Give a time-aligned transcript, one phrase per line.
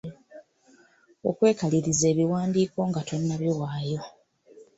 [1.29, 4.01] Okwekaliriza ebiwandiiko nga tonnabiwaayo.